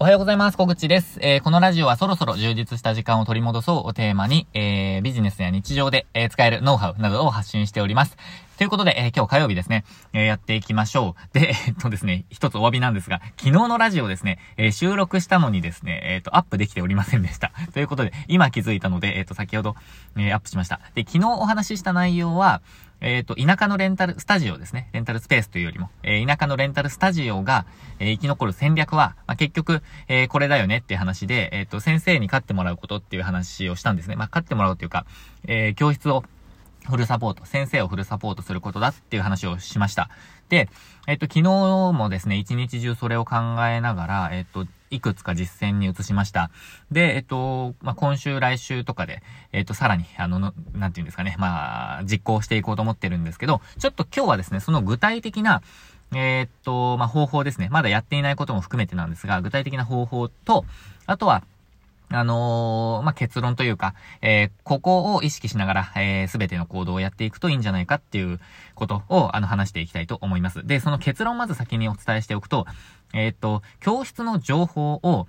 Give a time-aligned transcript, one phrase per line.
[0.00, 0.56] おはようございます。
[0.56, 1.18] 小口です。
[1.22, 8.16] えー、このラジオはそろそろ充実した時間を取り戻そうをテーマに、えー、ビジネスや日常で、えー、使えるノウハウなどを発信しております。
[8.58, 11.34] ということで、えー、今日火曜日ですね、えー、やっていきましょう。
[11.34, 17.50] で、えっとですね、一つお詫びなんですが、昨日のラジオですね、え、収録したのにですね、えっ、と、アップできておりませんでした。
[17.74, 19.74] ということで、今気づいたので、えっ、と、先ほど、
[20.16, 20.78] えアップしました。
[20.94, 22.62] で、昨日お話しした内容は、
[23.00, 24.88] えっ、ー、と、田舎のレンタルスタジオですね。
[24.92, 27.66] レンタルスペースというよりも、えー、田舎のレンタルスタジオが、
[27.98, 34.16] えー、生き残る戦略は、まあ、結局、えこれだよねっていう話で、えっ、と、先生に勝ってもらうことっていう話をしたんですね。
[34.16, 35.06] まあ、勝ってもらうというか、
[35.46, 36.24] え教室を
[36.88, 40.08] フルサポート、先生をフルサポートすることだっていう話をしました。
[40.48, 40.68] で、
[41.06, 41.42] えっと、昨日
[41.92, 43.36] もですね、一日中それを考
[43.66, 46.50] えながら、えっと、いくつか実践に移しました。
[46.90, 55.62] で、えっと、まあ、今週、来週とかで、えっと、さらに、あの、なんて言うんですかね、まあ、実行していこうと思ってるんですけど、ちょっと今日はですね、その具体的な、
[56.12, 57.68] えー、っと、まあ、方法ですね。
[57.70, 60.64] まだやっていないことも含めてなんですが、具体的な方法と、
[61.06, 61.42] あとは、
[62.10, 68.40] あのー、まあ、結論というか、えー、ここを意識しながら、えす、べての行動をやっていくといいんじゃないかっていう
[68.74, 70.66] ことを、あの、話していきたいと思います。
[70.66, 72.66] で、その結論をまず先にお伝えしておくと、
[73.12, 75.26] えっと、教室の情報を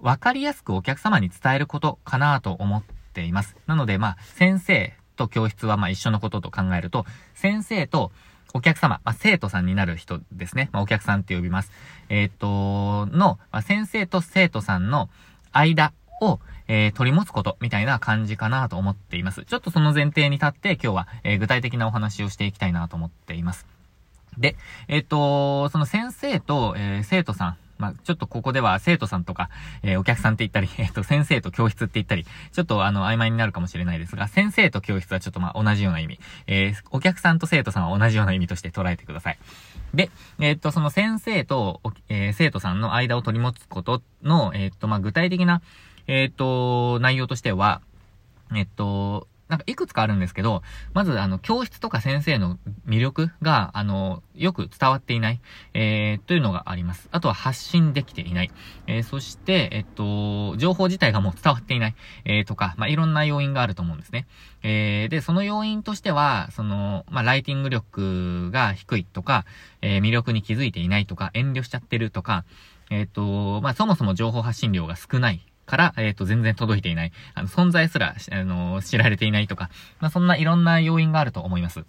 [0.00, 3.56] 分かりやすくお客様に伝えることかなと思っています。
[3.66, 7.04] なので、まあ、先生と教室は、ま、一緒のことと考えると、
[7.34, 8.10] 先生と
[8.54, 10.68] お客様、まあ、生徒さんになる人ですね。
[10.72, 11.72] まあ、お客さんって呼びます。
[12.08, 15.08] えっ、と、の、まあ、先生と生徒さんの
[15.52, 15.92] 間
[16.22, 19.44] を、えー、取り持つことみたいな感じかなと思っています。
[19.44, 23.66] ちょっとその前提に立って今日は、えー、具体的なお話をしていきたいなと思っています。
[24.38, 24.56] で、
[24.88, 29.50] えっ、ー、と、その先生と、え、生徒さん、まあ、ちょっとここでは生徒さんとか、
[29.82, 36.20] えー、お客さんって言ったり、 えっ、と、先生と教室って言ったり、ちょっとあの、曖昧になるかもしれないですが、先生と教室はちょっとま、同じような意味。
[36.46, 39.38] えお客さんと生徒さんは同じような意味として捉えてください。
[39.94, 45.60] で、えっ、と、その先生と、え生徒さんの間を取り持つことの、えっ、と、まあ、具体的な、
[46.06, 47.80] えっ、ー、と、内容としては、
[48.54, 50.62] えっと、なんかいくつかあるんですけど、
[50.94, 55.42] まずあの、教室とか先生の魅力が、あの、よく伝わっていない、
[55.74, 57.10] えー、というのがあります。
[57.12, 58.50] あとは発信できていない。
[58.86, 64.26] えー、そして、えっと、情報自体がもう伝わっていない、えー、とか、まあ、いろんな要因があると思うんですね。
[64.62, 69.44] えー、で、その要因としては、その、まあ、ライティング力が低いとか、
[69.82, 72.46] えー、魅力に気づいていないとか、遠慮しちゃってるとか、
[72.88, 75.42] えっ、と、まあ、そもそも情報発信量が少ない
[75.72, 77.12] から、えっ、ー、と、全然届いていない。
[77.32, 81.86] あの、存在すら、あの、知られていないとか、まあ、そんないろんな要因があると思います。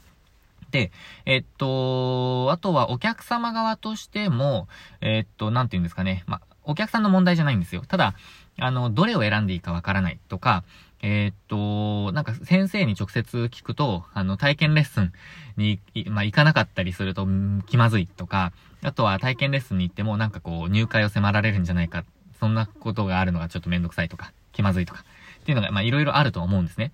[0.71, 0.93] で、
[1.25, 4.69] えっと、あとはお客様側としても、
[5.01, 6.23] えっと、なんて言うんですかね。
[6.27, 7.83] まあ、お客さんの問題じゃないんですよ。
[7.85, 8.13] ただ、
[8.57, 10.63] あの、どれを選んでいいかわからないとか、
[11.01, 15.11] えー、っと、なんか先生に直接聞くと、あの、体験レッスン
[15.57, 17.27] に、まあ、行かなかったりすると、
[17.67, 22.05] 気まずいとか、あとは体験レッスンに行っても、なんかこう、入会を迫られるんじゃないか
[22.43, 25.05] そんなことがあるのがちょっとめんどくさいとか、気まずいとか、
[25.43, 26.91] っていうのが、まあいろいろあると思うんですね。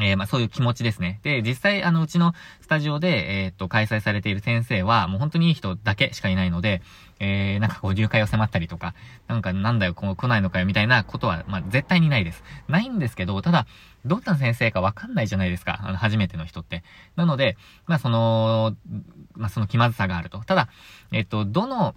[0.00, 1.20] えー、まあそういう気持ちですね。
[1.22, 6.80] で、実際、あの、うちのスタジオで、えー、っと、開催されている先生は、もう本当にいい人だけしかいないので、
[7.20, 8.94] えー、なんかこう、入会を迫ったりとか、
[9.28, 12.42] なんかなんだよ、こう来ないのかよ、みたいなことは、まあ絶対にないです。
[12.68, 13.66] ないんですけど、ただ、
[14.06, 15.80] どんな先生かわかんないじゃないですか。
[15.82, 16.84] あの、初めての人って。
[17.14, 18.74] なので、まあその、
[19.34, 20.38] まあその気まずさがあると。
[20.38, 20.68] ただ、
[21.10, 21.94] えっと、どの、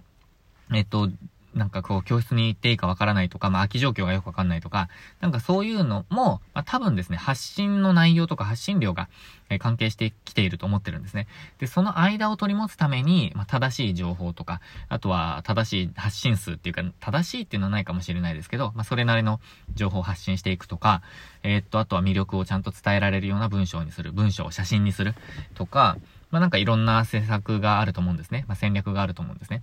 [0.74, 1.10] えっと、
[1.56, 4.88] なんかこう、教室に行っていいかわからないとか、まあ、空き状況がよくわかんないとか、
[5.20, 9.08] なんかそういうのも、まあ、多分ですね、発信の内容とか発信量が、
[9.48, 11.28] え関係してきていると思ってるんですね。
[11.58, 19.40] で、その間を取り持つために、まあ、正しい情報とか、あとは正しい発信数っていうか、正しいっていうのはないかもしれないですけど、まあ、それなりの
[19.74, 21.02] 情報を発信していくとか、
[21.42, 25.14] えー、っと、あとは魅力をちゃんと伝えられるような文章にする、文章を写真にする
[25.54, 25.96] とか、
[26.30, 28.44] まあ、なんかいろんな施策があると思うんですね。
[28.48, 29.62] まあ、戦略があると思うんですね。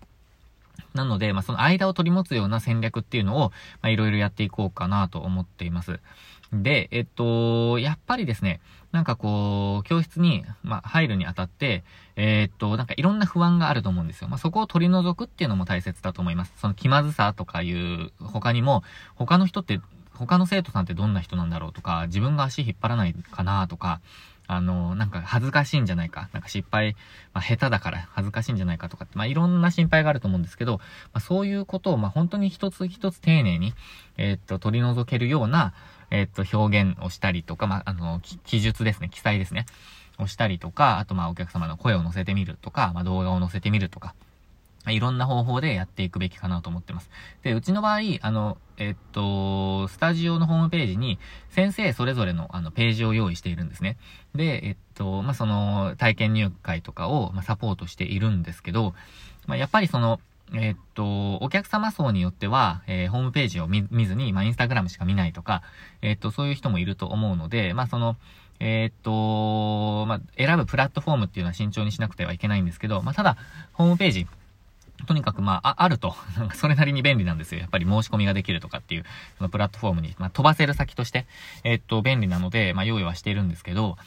[0.94, 3.50] なので、まあ、その間を取り持つような戦略っていうのを、
[3.82, 6.00] まあ、いろいろやっていこうかなと思っています。
[6.52, 8.62] で、えっと、やっぱりですね、
[8.92, 11.84] なんかこう、教室に、まあ、入るにあたって、
[12.16, 14.28] えー、っと、なんかいろんな不安があると思うんですよ。
[14.28, 16.54] まあ、そこを取り除くっていうのも大切だと思います。
[16.58, 18.84] その気まずさとかいう他にも、
[19.16, 19.82] 他の人って、
[20.14, 24.00] 他の生徒さんってどんな人なんだろうとか、自分が足引っ張らないかなとか、
[24.48, 26.96] あの、なんか恥ずかしいんじゃないか、なんか失敗、
[27.34, 33.74] まあ、下手だから恥ずかしいんじゃないかとかって、まあ、いろんな心配があると思うんですけど、まあ、そういうことを、まあ、本当に一つ一つ丁寧に、
[34.18, 35.74] えー、っと、取り除けるような、
[36.12, 39.66] えー、っと、表現をしたりとか、まあ、あの、記述ですね、記載ですね、
[40.20, 44.14] をしたりとか、あと、まあ、お客様の声を載せてみるとか、まあ、動画を載せてみるとか、
[44.88, 47.10] いろんな方法でやっていくべきかなと思ってます。
[47.42, 51.20] で、うちの場合、あの、えっと、スタジオのホームページに
[51.50, 53.98] 先生それぞれのあのページを用意しているんですね。
[54.36, 58.94] で、えっと、まあ、その体験入会とかを、まあ、サポートしているんですけど、
[59.46, 60.20] まあ、やっぱりその、
[60.54, 65.64] え、っと、お客様層によっては、えー、ホームページを見ずに、まあ、インスタグラムしか見ないとか、
[66.02, 68.18] え、っと、そういう人もいると思うので、まあ、その、
[68.60, 73.38] えっと、まあ、選ぶプラットフォームっていうのは慎重にしなくてはいけないんですけど、まあ、ただ、
[73.74, 74.28] ホームページ、
[75.06, 76.16] とにかくまあ、あ、あると、
[76.56, 77.62] それなりに便利なんですよ。
[77.62, 79.06] やっぱり申し込みができるとかっていう、
[79.38, 81.26] そのプラットフォームに、まあ、飛ばせる先として、
[81.64, 83.98] えっと、便利なので、まあ、用意はしているんですけど、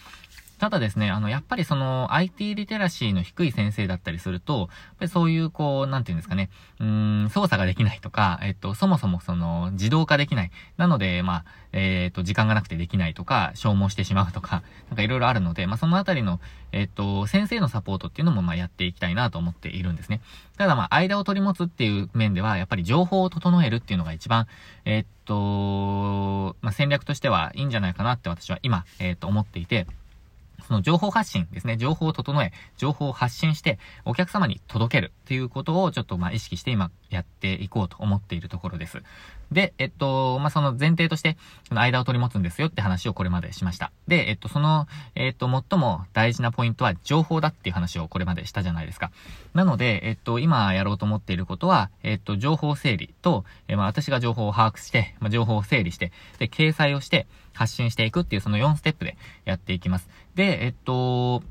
[0.59, 4.71] ただですね、あの、やっぱりその、IT リテラシーの低い先生だったりすると、
[5.07, 6.49] そういう、こう、なんていうんですかね、
[6.81, 10.51] うーん、操作ができないとか、えっと、そもそもその、自動化できない。
[10.79, 16.41] なので、まあ、えっと、時間がなくてできないとか、消耗してしまうとか、 なんかいろいろあるので、まあ、そのあたりの、
[16.73, 20.23] えっと、先生のサポートっていうのも、まあ、やっていきたいなと思っているんですね。
[20.57, 24.47] ただ、まあ、間を取り持つっていう面では、やっぱり情報を整えるっていうのが一番、
[24.87, 29.87] えっと、まあ、戦略としてはいいんじゃないかなって私は今、えっと、思っていて、
[30.67, 39.03] その情報発信ですね、情報を整え、情報を発信して、お客様に届けるということをちょっとまあ意識して今やっていこうと思っているところです。
[39.53, 41.37] で、えっと、まあ、その前提として、
[41.69, 43.93] その間を取り持つんですよって話をこれまでしました。
[44.09, 49.13] で、えっと、その、えっと、最も大事なポイントは情報だっていう話をこれまでしたじゃないですか。
[49.55, 57.27] なので、えっと、今やろうと思っていることは、えっと、情報整理と、えまあ、私が情報を把握して、まあ、情報を整理して、で、掲載をして、
[57.57, 59.17] 発信していくっていうその4ステップで
[59.47, 60.09] やっていきます。
[60.35, 61.43] で、えっと、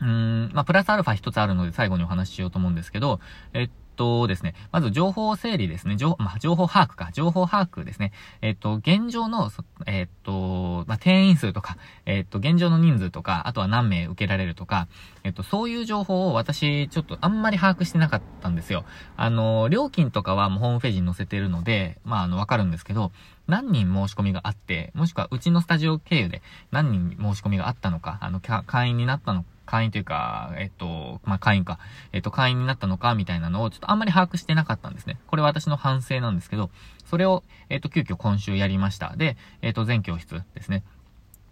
[0.00, 3.20] うん、まあ、プラスアルファ一つあるので最後にお話ししようと思うんですけど、
[3.52, 5.96] えっとですね、まず情報整理ですね。
[5.96, 7.10] 情,、まあ、情報把握か。
[7.12, 8.12] 情報把握ですね。
[8.40, 9.50] えっと、現状の、
[9.86, 14.88] えっと、まあ、定員数とか、えっと、現状の人数とか、あとは何名受けられるとか、
[15.24, 18.84] えっと、そういう情報を私、ちょっとあんまり把握してなかったんですよ。
[19.16, 23.12] あの、料金とかはもうホームページに載せてるので、まあ、あの、わかるんですけど、
[23.46, 31.78] 何人申し込みがあって、もしくはうちのスタジオ経由で何人申し込みがあったのか、あの、会員になったの会員というか、えっと、まあ、会員か、
[32.12, 35.18] えっと、会員になったのか、みたいなのを、ちょっとあんまり把握してなかったんですね。
[35.26, 36.70] これは私の反省なんですけど、
[37.04, 39.14] それを、えっと、急遽今週やりました。
[39.16, 40.82] で、えっと、全教室ですね。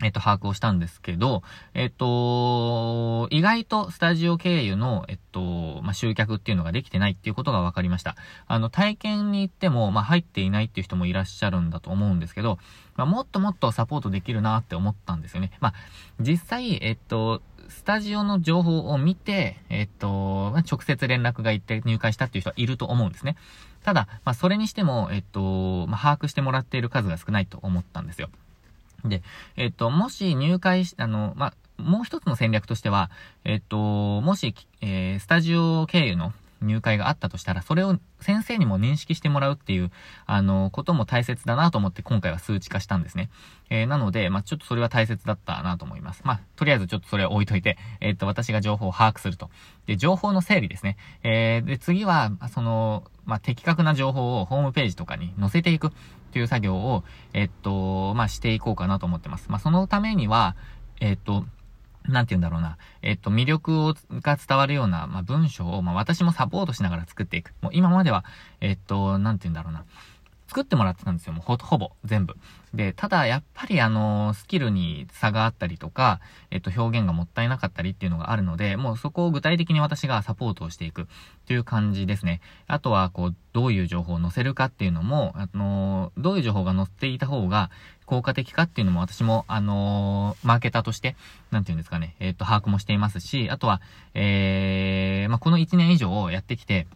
[0.03, 1.43] えっと、把握をしたんですけど、
[1.75, 8.17] えっと、意外とスタジオ経由の、えっと、まあ、集客っていうのができてないっていうことが分かりました。
[8.47, 12.59] あの、体験に行っても、まあ、入っていないっていう人もいらっしゃるんだと思うんですけど、
[12.97, 15.53] まあ、もっともっとサポートできるなって思ったんですよね。
[15.61, 15.75] まあ、
[16.19, 23.37] 実際、えっと、スタジオの情報を見て、えっと、直接連絡が行って入会したっていう人はいると思うんですね。
[23.85, 28.29] ただ、まあ、それにしても、えっと、まあ、把握してもらっている数が少ないと思ったんですよ。
[29.05, 29.23] で、
[29.57, 33.11] えっと、もし入会し、あの、まあ、もう一つの戦略としては、
[33.45, 36.33] えっと、もし、えー、スタジオ経由の
[36.63, 39.91] 入会があったとしたら、それを先生にも認識してもらうっていう、
[40.27, 43.31] あの、ことも大切だなと思って今回は数値化したんですね。
[43.71, 46.23] えー、なので、まあ、ちょっとそれは大切だったなと思います。
[46.25, 49.51] まあ、とりあえずちょっとそれを置いといて、 えー、っと、私が情報を把握すると。
[49.87, 50.97] で、情報の整理ですね。
[51.23, 55.91] えー、で、次は、その、まあ、的確な情報をホームページとかに載せていくっ
[56.33, 59.51] ていう作業を、えっと、まあ、していこうかなと思ってます。
[59.51, 60.57] まあ、そのためには、
[61.01, 61.47] えっと、
[62.13, 62.77] なんて言うんだろうな。
[63.03, 67.53] えっと、魅力をが伝わるような、まあ、文章を、まあ、私もサポートしながら作っていく。
[67.61, 68.25] もう今までは、
[68.61, 69.85] えっと、なんて言うんだろうな。
[70.51, 71.33] 作ってもらってたんですよ。
[71.33, 72.35] もうほ、ほぼ、全部。
[72.75, 76.19] で、ただ、やっぱりあの、スキルに差があったりとか、
[76.51, 81.05] えっと、表現がもったいなかったりっていうのがあるので、もうそこを具体的に私がサポートをしていくっ
[81.47, 82.41] ていう感じですね。
[82.67, 87.71] あとは、こう、どういう情報を載せるかっていうのも、あの、どういう情報が載っていた方が
[88.07, 91.15] 効果的かっていうのも私も、あのマーケターとして、
[91.53, 93.81] なんていうんですかね、えっと、把握もしていますし、あとは、
[94.15, 96.89] えー、まあ、この1年以上やってきて、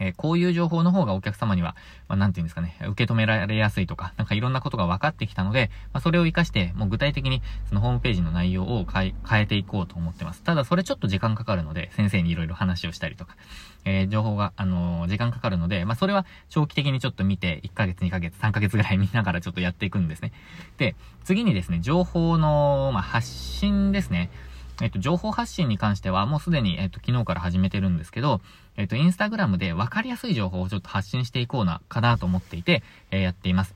[0.00, 1.76] えー、こういう情報の方がお客様には、
[2.08, 10.42] まあ、なんていうんですかね、受け止められやすいとか、なんかいろんなことが分かってきたので、まあ、それを活かして、もう具体的にそのホームページの内容を変え、変えていこうと思ってます。
[10.42, 13.36] ただそれちょっと時間かかるので、先生にいろいろ話をしたりとか、
[13.84, 20.32] えー、情報が、あのー、時間かかるので、まあ、それは長期的にちょっと見て、1ヶ月、2ヶ月、3ヶ月ぐらい見ながらちょっとやっていくんですね。
[20.76, 24.30] で、次にですね、情報の、まあ、発信ですね。
[24.80, 28.40] えっと、情報発信に関しては、もうすでに、えっと、昨日から始めてるんですけど、
[28.76, 33.74] えっと、インスタグラムで分かりやすい情報をちょっと発信していこうな、かなと思っていて、えー、やっています。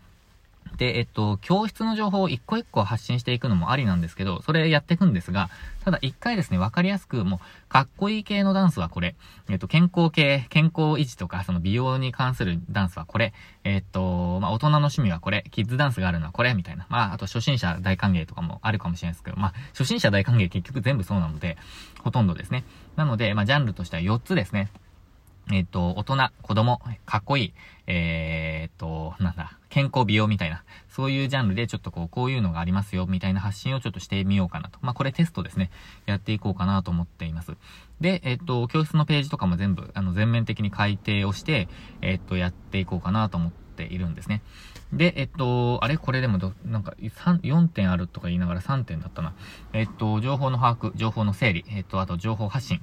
[0.76, 5.50] で、えっと、教室の情報を一個一個発信していくのもありなんですけど、それやっていくんですが、
[5.85, 9.14] ただ一回ですね、わかりやすく、もう、かっこいい系のダンスはこれ、
[9.49, 13.33] えっと、健康系、健康維持とか、その美容に関するダンスはこれ、
[13.64, 16.87] えっと、まあ、大人の趣味はこれ、キッズダンスがあるのはこれ、みたいな。
[16.88, 21.57] まあ、あと初心者大歓迎とかもあるかもしれないですけど、まあ、初心者大歓迎結局全部そうなので、
[22.02, 22.64] ほとんどですね。
[22.97, 24.69] なので、まあ、ジャンルとしては4つですね。
[25.50, 27.54] えっ、と、大人、子供、かっこいい、
[27.87, 34.78] えっ、と、なんだ、健康美容みたいな、そういうジャンルでちょっとこう、こういうのがありますよ、みたいな発信をちょっとしてみようかなと。
[34.82, 35.70] まあ、これテストですね。
[36.06, 37.56] やっていこうかなと思っています。
[38.00, 41.68] で、えっ、と、教室のページとかも全部、あの、全面的に改定をして、
[42.02, 44.42] えっ、と、やっていこうかなと思っているんですね。
[44.92, 45.96] で、えっと、あれ？
[45.96, 49.34] これでもど、なんか、3、4点あるとか言いながら3点だったな。
[49.72, 52.80] えっと、情報の把握、情報の整理、えっと、あと情報発信。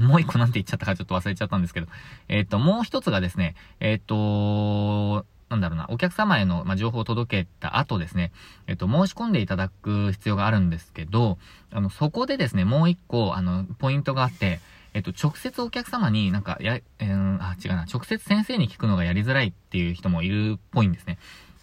[0.00, 1.86] もう一個なんて言っちゃったかちょっと忘れちゃったんですけど、
[2.28, 8.32] えっ、と、もう一つがですね、えっ、と、なんだろうな、お客様への、ま、情報を届けた後ですね、
[8.66, 11.38] えっ、と、申し込んでいただく必要があるんですけど、
[11.72, 14.60] あの、そこでですね、もう一個、あの、ポイントがあって、
[14.92, 21.18] えっと、直接お客様になんか、や、えー、あ、違うな、直接先生に聞くのがやりづらいっていう人もいるっぽいんですね。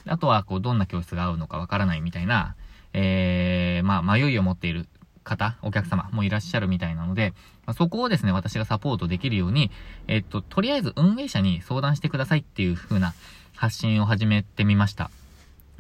[0.06, 2.56] あとは、こう、どんな教室が合うのかわからないみたいな、
[2.94, 4.88] えー、まあ、迷いを持っている
[5.28, 7.34] 方、お客様もいらっしゃるみたいなので、
[7.66, 9.70] まあ、そこをですね、私がサポートできるように、
[10.08, 13.14] えっと、とりあえず運営者に相談してくださいっていう風な
[13.56, 15.12] 発信を始めてみました。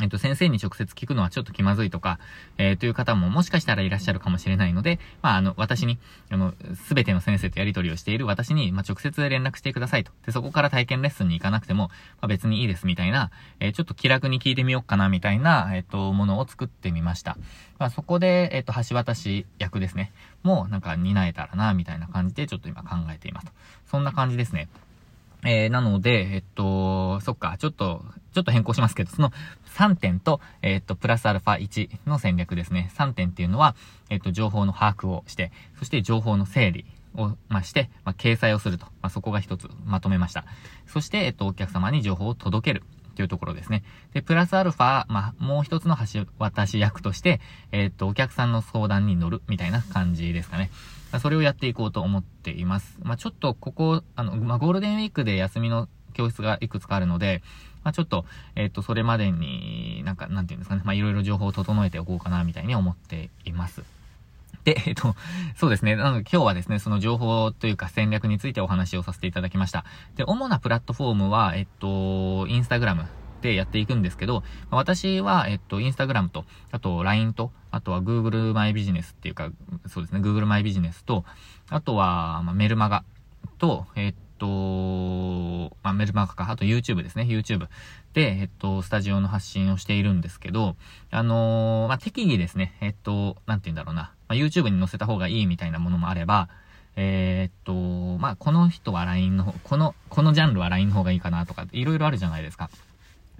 [0.01, 2.20] えっと、先生に直接聞くのはちょっと気まずいとか、
[2.58, 5.98] えー、という方ももしかしたらいらっしゃるかもしれないので、まあ、あの、私に、
[6.30, 6.54] あの、
[6.86, 10.12] すべての先生とやり取りをしている私に、まあ、直接連絡してくださいと。
[10.25, 11.88] で、そこから体験レッスンに行かなくても、
[12.22, 17.38] まあ、別にいいですみたいな、えー、ちょっと気楽に聞いてみようかなみたいな、えっ、と、ものを作ってみました。
[17.80, 20.12] まあ、そこで、えっ、と、橋渡し役ですね。
[20.44, 23.51] もう、なんか担えたらな、みたいな感じで、ちょっと今考えています。
[23.88, 24.70] そんな感じですね。
[25.44, 28.03] えー、なので、えっと、そっか、ちょっと、
[28.34, 29.32] ちょっと変更しますけど、その
[29.75, 32.91] 3点と、えっと、プラスアルファ1の戦略ですね。
[32.96, 33.75] 3点っていうのは、
[34.10, 38.86] えっと、情報の把握をして、そして情報の整理を、まあ、して、まあ、掲載をすると。
[39.01, 40.46] まあ、そこが一つまとめました。
[40.88, 42.84] そして、えっと、お客様に情報を届ける。
[43.17, 43.84] というところですね。
[44.13, 47.41] で、プラスアルファ、まあ、もう一つの橋渡し役として、
[47.72, 50.70] えっと、お客さんの相談に乗るみたいな感じですかね。
[51.20, 52.98] それをやっていこうと思っています。
[53.02, 57.42] まあ、ちょっとここ、あの、まあ、ゴールデンウィークで休みの教室がいくつかあるので、
[57.84, 63.84] まあ、ちょっと、えっ、と、それまでになんか、なんていうんですかね、まあ、いろいろ情報を整えておこうかな、みたいに思っています。
[64.68, 65.16] で、えっと、
[65.56, 65.96] そうですね。
[65.96, 69.86] なので今日はですね、その情報というか戦略についてお話をさせていただきました。
[70.18, 73.06] で、主なプラットフォームは、えっと、インスタグラム
[73.41, 79.51] でやっていくんですけど、私は、えっと、インスタグラムと、あと LINE と、あとは Google マイビジネスっていうか、
[79.88, 81.25] そうですね、Google マイビジネスと、
[81.70, 83.03] あとは、まメルマガ
[83.58, 87.67] と、えっと、まあ、メルマガか、あと YouTube ですね、YouTube
[88.13, 90.75] で、えっと、スタジオの発信をしているんですけど、
[91.12, 96.50] あのー、まあ、適宜ですね、えっと、なんて言うんだろうな、まあ、YouTube に載せた方がいいみたいなものもあれば、
[96.96, 102.70] えー、っと、まあ、この人は LINE の方、この、このジャンルは LINE の方がいいかなとか、いろいろあるじゃないですか。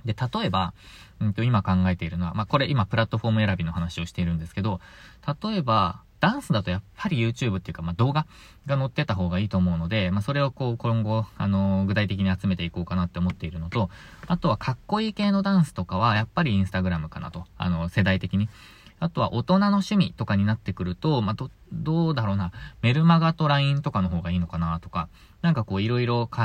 [0.08, 0.74] で、例えば、
[1.20, 4.80] うんと、今考えているのは、まあ、これ今プラットフォーム選びの話をしているんですけど、
[5.44, 8.26] 例えば、ダンスだとやっぱり YouTube っていうか、まあ、動画
[8.66, 13.90] が載ってた方がいいと思うので、まあ、それをこう、今後、あのー、具体的に集めていこうかなって思っているのと、
[14.26, 18.50] あとはかっこいい系のダンスとかは、やっぱり Instagram かなと、あの、世代的に。
[19.00, 22.51] あとは大人の趣味とかになってくると、まあ、ど、どうだろうな、
[22.82, 25.10] メルマガと LINE とかの方がいいのかなとか、
[25.42, 26.42] なんかこういろいろ考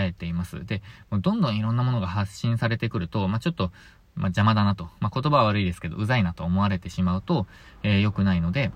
[0.00, 0.64] えています。
[0.64, 3.72] で、どんどんいろんなものが発信されてくると、まあ、ちょっと、
[4.14, 4.88] まあ、邪魔だなと。
[5.00, 7.46] まあ、言葉は悪いですけど、うざいなと思われてしまうと、
[7.82, 8.70] えー、良くないので、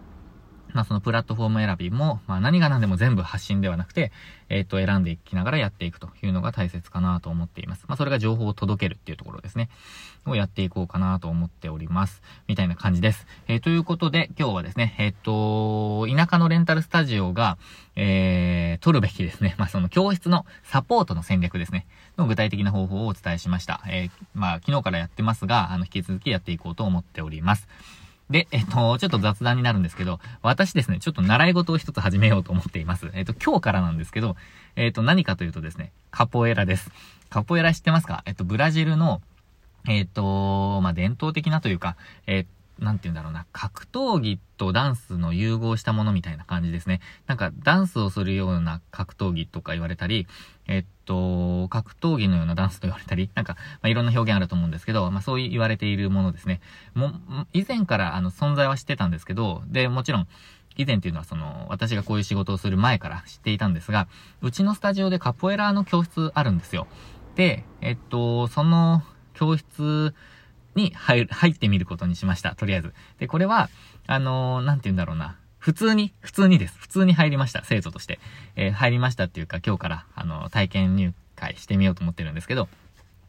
[0.74, 4.12] まあそのプラットフォーム選びも、まあ何が何でも全部発信ではなくて、
[4.48, 7.84] えっ、と選んでいきながらやっていくというのが大切かなと思っています。
[7.88, 9.68] まあそれが情報を届けるっていうところですね。
[10.26, 12.22] をやっていこうかなと思っております。
[12.46, 13.26] みたいな感じです。
[13.48, 17.58] えー、ということで今日はですね、えっ、と、田舎のレンタルスタジオが、
[17.96, 19.54] えー、取るべきですね。
[19.58, 21.86] まあその教室のサポートの戦略ですね。
[22.18, 23.82] の具体的な方法をお伝えしました。
[23.88, 27.68] えー、まあ昨日からやってますが、あの引き続きやっていこうと思っております。
[28.30, 33.10] で、えっと、ちょっと雑談になるんですけど、私ですね、ちょっと習い事を一つ始めようと思っています。
[33.12, 34.36] えっと、今日からなんですけど、
[34.76, 36.90] えっと、何かというとですね、カポエラです。
[37.28, 38.22] カポエラ知ってますか？
[38.26, 39.20] えっと、ブラジルの、
[39.88, 41.96] えっと、まあ、伝統的なというか、
[42.26, 42.46] えっ
[42.80, 47.00] なんて言うんだろうな、格闘技とダンスの融合したものみたいな感じですね。
[47.26, 50.26] なんか、ダンスをするような格闘技とか言われたり、
[50.66, 56.60] えっと、格闘技のようなダンスと言われたり、なんか、まあ、いろんな表現あると思うんですけど、まあ、そう言われているものですね。
[56.94, 57.12] も、
[57.52, 60.28] 以前からあの、存在は知ってたんですけど、で、もちろん、
[60.76, 64.08] 以前っていうのはその、私がこういう仕事をする前から知っていたんですが、
[64.40, 66.86] うちのスタジオでカポエラーの教室あるんですよ。
[67.34, 69.02] で、えっと、その
[69.34, 70.14] 教室
[70.74, 72.54] に入入ってみることにしました。
[72.54, 72.94] とりあえず。
[73.18, 73.68] で、これは、
[74.06, 75.36] あのー、なんて言うんだろうな。
[75.58, 76.78] 普通に、普通にです。
[76.78, 77.62] 普通に入りました。
[77.64, 78.18] 生徒として。
[78.56, 82.68] えー、入りましたっていうか、今日から、あのー、体験入会してみようと思ってるんですけど、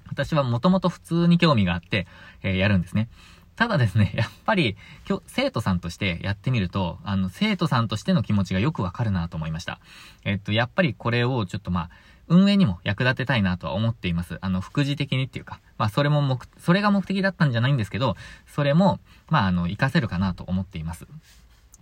[0.08, 2.08] 私はもともと普通に興味があって、
[2.44, 3.10] えー、やるんですね。
[3.56, 4.76] ただですね、 やっぱり、
[5.08, 9.80] 今日、生徒さんとしてやってみると、あの、生徒さんとしての気持ちがよくわかるなと思いました。
[10.24, 11.90] えっと、やっぱりこれをちょっとまあ、
[12.32, 14.38] 運営にも役立てたいなとは思っています。
[14.42, 18.16] あの、副次的にっていうか、まあ、それも目、それが目的だったんじゃないんですけど、
[18.48, 21.06] それも、まあ、あの、活かせるかなと思っています。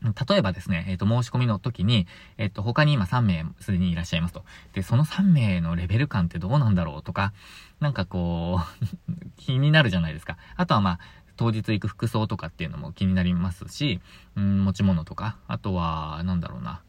[0.01, 4.44] 例えばですね、えっ、ー、と、申し込みの時に、えっ、ー、と、他に今3名すでにいらっしゃいますと。
[4.74, 7.34] で、その3名のレベル感ってどうなんだろうとか、
[7.79, 8.86] なんかこう
[9.38, 10.38] 気になるじゃないですか。
[10.56, 11.00] あとはまあ、
[11.36, 14.01] 当日行く服装とかっていうのも気になりますし、
[14.36, 16.82] うん、持ち物とか、あとは、なんだろうな。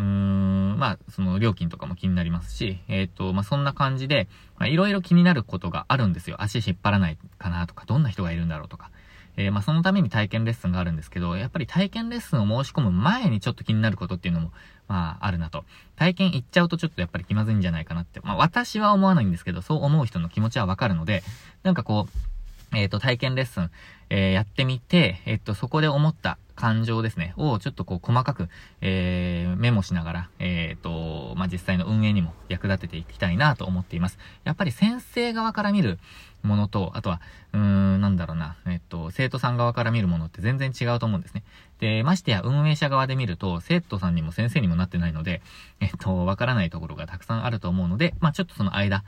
[0.00, 4.28] うーん、まあ、その料金とかも気になりますし、えっ、ー、と、まあ、そんな感じで、
[4.58, 6.36] まあ、いろいろ気になることがあるんですよ。
[6.40, 8.90] 足引っ張らないかなとか、どんな人がいるんだろうとか。
[9.36, 14.52] えー、まあ、そのために体験レッスンがあるんですけど、やっぱり体験レッスンを申し込む前にちょっと気になることっていうのも、
[14.88, 15.64] まあ、あるなと。
[15.96, 18.20] 体験行っちゃうとちょっとやっぱり気まずいんじゃないかなって。
[18.20, 21.22] まあ、私は思わないんですけど、そう思う人の気持ちはわかるので、
[21.62, 22.39] なんかこう、
[22.74, 23.70] えっ、と、体験レッスン、
[24.10, 28.48] え、やってみて、えっ、と、そこで思った感情ですね、をちょっとこう細かく、
[28.80, 34.18] えー、メモしながら、えっ、と、まあ、実際の運営にも役立てていきたいなと思っています。
[34.44, 35.98] やっぱり先生側から見る、
[36.42, 37.20] ものと、あとは、
[37.52, 41.42] うーん、なんだろうな、えっと、生徒さん側から見るものって全然違うと思うんですね。
[41.80, 45.42] で、ましてや運営者側で見ると、生徒さんにも先生にもなってないので、
[45.80, 49.04] えっと、わからないところがたくさんあると思うので、まあちょっとその間、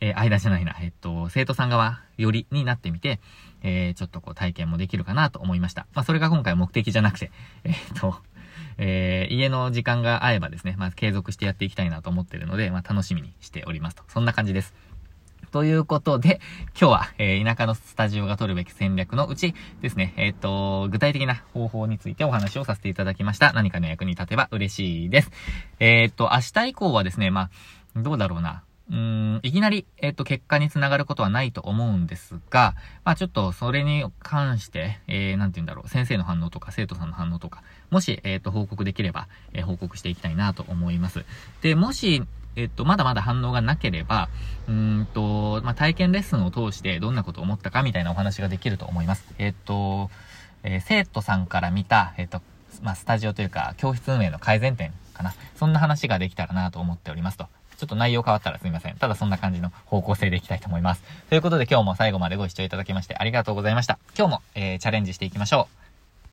[0.00, 3.20] えー、間じゃないな、えっと、生徒さん側よりになってみて、
[3.62, 5.86] えー、ちょっとこう体験もできるかなと思いました。
[5.94, 7.30] まあそれが今回目的じゃなくて、
[7.64, 8.16] えっと、
[8.78, 14.04] えー、家の時間が合えばですね、まあ継続してやっていきたいなと思ってるので、まあ楽しみにしておりますと。
[14.08, 14.74] そんな感じです。
[15.54, 16.40] ということで、
[16.78, 23.52] 今日は、えー、田舎のスタジオが取るべき戦略のうちですね、えっ、ー、と、具体的な方法についてお話をさせていただきました。
[23.52, 25.30] 何かの役に立てば嬉しいです。
[25.78, 27.50] えっ、ー、と、明日以降はですね、ま
[27.94, 28.64] あ、どうだろうな。
[28.90, 32.74] うーん、いきなり、えっ、と、結果につながることはないと思うんですが、
[33.04, 41.24] まあちょっとそれに関して、えー、なんて言うんだろう、先生の反応とか生徒さんの反応とか、もし、えっ、と、報告できれば、え報告していきたいなと思います。
[41.62, 42.22] で、もし、
[42.56, 44.28] えっと、まだまだ反応がなければ、
[44.68, 49.24] うんと、まあ、体験レッスンを通してどんなことを思ったかみたいなお話ができると思います。
[49.38, 50.10] えっと、
[50.62, 52.42] え、生徒さんから見た、えっと、
[52.82, 55.34] まあ、スタジオというか、教室運営の改善点かな。
[55.56, 57.48] そんな話ができたらなと思っておりますと。
[57.76, 58.96] ちょっと内容変わったらすいません。
[58.96, 61.02] ただそんな感じの方向性でいきたいと思います。
[61.28, 63.98] ということで今日も最後までご視聴いただきましてありがとうございました。
[64.16, 65.93] 今日も、えー、チャレンジしていきましょう。